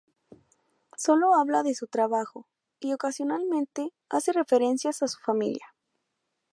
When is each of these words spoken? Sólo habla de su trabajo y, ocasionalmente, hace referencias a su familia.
Sólo 0.97 1.35
habla 1.35 1.61
de 1.61 1.75
su 1.75 1.85
trabajo 1.85 2.47
y, 2.79 2.91
ocasionalmente, 2.93 3.93
hace 4.09 4.33
referencias 4.33 5.03
a 5.03 5.07
su 5.07 5.19
familia. 5.19 5.75